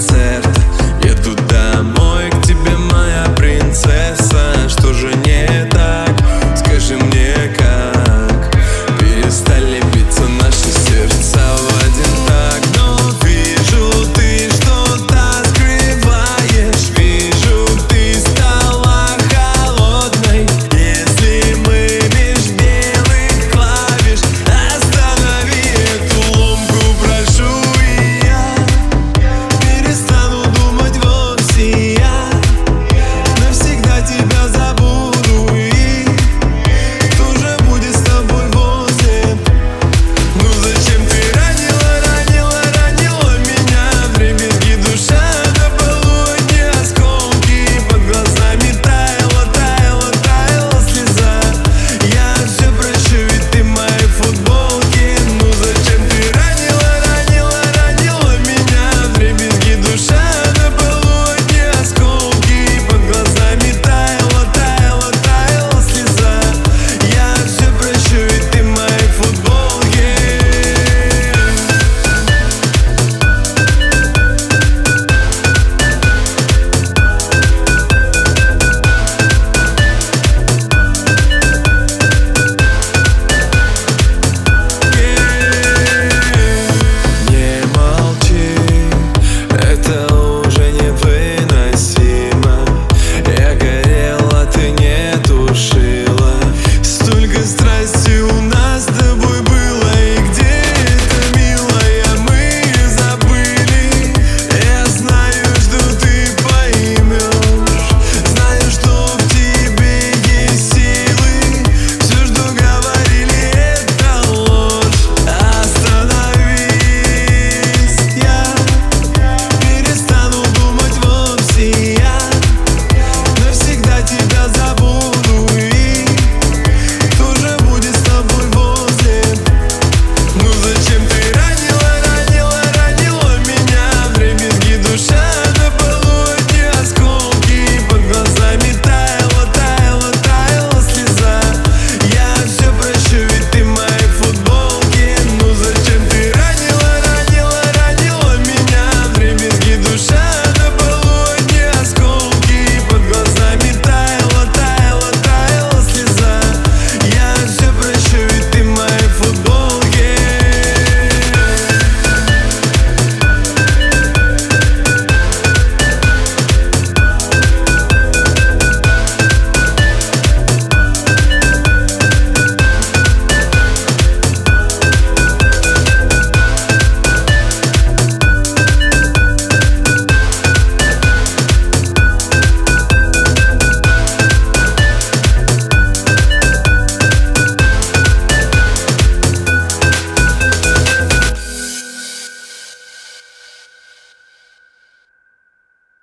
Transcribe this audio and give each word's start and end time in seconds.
said 0.00 0.27